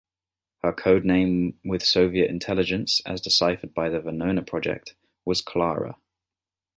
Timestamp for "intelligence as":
2.27-3.21